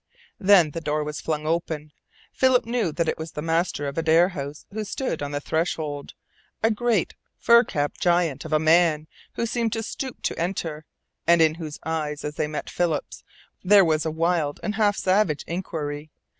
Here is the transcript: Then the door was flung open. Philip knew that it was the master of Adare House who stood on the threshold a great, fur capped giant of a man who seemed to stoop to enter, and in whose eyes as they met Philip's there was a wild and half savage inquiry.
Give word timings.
Then 0.39 0.71
the 0.71 0.81
door 0.81 1.03
was 1.03 1.21
flung 1.21 1.45
open. 1.45 1.91
Philip 2.33 2.65
knew 2.65 2.91
that 2.91 3.07
it 3.07 3.19
was 3.19 3.33
the 3.33 3.41
master 3.43 3.87
of 3.87 3.99
Adare 3.99 4.29
House 4.31 4.65
who 4.73 4.83
stood 4.83 5.21
on 5.21 5.29
the 5.29 5.39
threshold 5.39 6.15
a 6.63 6.71
great, 6.71 7.13
fur 7.37 7.63
capped 7.63 8.01
giant 8.01 8.43
of 8.43 8.51
a 8.51 8.57
man 8.57 9.05
who 9.33 9.45
seemed 9.45 9.73
to 9.73 9.83
stoop 9.83 10.19
to 10.23 10.39
enter, 10.39 10.85
and 11.27 11.39
in 11.39 11.53
whose 11.53 11.77
eyes 11.85 12.23
as 12.25 12.33
they 12.33 12.47
met 12.47 12.67
Philip's 12.67 13.23
there 13.63 13.85
was 13.85 14.03
a 14.03 14.09
wild 14.09 14.59
and 14.63 14.73
half 14.73 14.97
savage 14.97 15.43
inquiry. 15.45 16.09